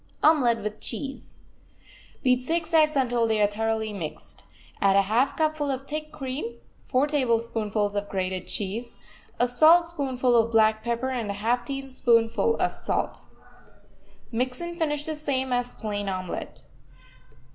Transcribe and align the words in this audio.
OMELET 0.23 0.63
WITH 0.63 0.79
CHEESE 0.79 1.41
Beat 2.23 2.41
six 2.41 2.73
eggs 2.73 2.95
until 2.95 3.27
they 3.27 3.39
are 3.39 3.45
thoroughly 3.45 3.93
mixed. 3.93 4.45
Add 4.81 4.95
a 4.95 5.03
half 5.03 5.37
cupful 5.37 5.69
of 5.69 5.83
thick 5.87 6.11
cream, 6.11 6.55
four 6.83 7.05
tablespoonfuls 7.05 7.93
of 7.93 8.09
grated 8.09 8.47
cheese, 8.47 8.97
a 9.39 9.47
saltspoonful 9.47 10.35
of 10.35 10.51
black 10.51 10.81
pepper 10.81 11.09
and 11.11 11.29
a 11.29 11.35
half 11.35 11.63
teaspoonful 11.65 12.55
of 12.55 12.71
salt. 12.71 13.21
Mix 14.31 14.59
and 14.59 14.75
finish 14.75 15.03
the 15.03 15.13
same 15.13 15.53
as 15.53 15.75
plain 15.75 16.09
omelet. 16.09 16.63